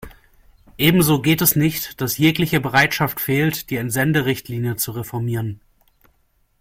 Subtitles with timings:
[0.79, 5.61] Ebenso geht es nicht, dass jegliche Bereitschaft fehlt, die Entsenderichtlinie zu reformieren.